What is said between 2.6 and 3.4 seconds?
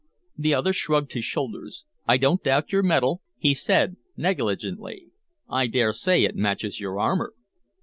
your mettle,"